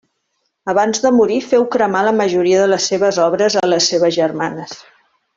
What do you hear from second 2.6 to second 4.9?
de les seves obres a les seves germanes.